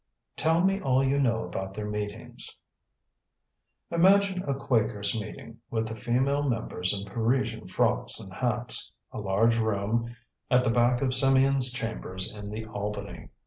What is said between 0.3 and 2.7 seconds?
"Tell me all you know about their meetings."